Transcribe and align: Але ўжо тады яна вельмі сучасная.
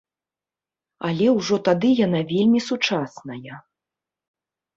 Але 1.09 1.27
ўжо 1.39 1.59
тады 1.67 1.89
яна 2.05 2.21
вельмі 2.33 2.59
сучасная. 2.69 3.53